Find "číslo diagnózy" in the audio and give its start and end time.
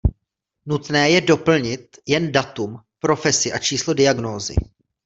3.59-4.55